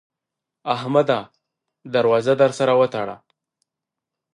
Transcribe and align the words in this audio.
احمده! 0.75 1.29
در 1.93 2.05
وازه 2.11 2.33
در 2.41 2.51
سره 2.57 2.73
وتړه. 2.81 3.17